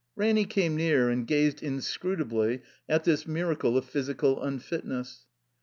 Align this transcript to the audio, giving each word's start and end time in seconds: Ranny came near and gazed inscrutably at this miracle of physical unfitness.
Ranny 0.15 0.45
came 0.45 0.75
near 0.75 1.11
and 1.11 1.27
gazed 1.27 1.61
inscrutably 1.61 2.63
at 2.89 3.03
this 3.03 3.27
miracle 3.27 3.77
of 3.77 3.85
physical 3.85 4.41
unfitness. 4.41 5.27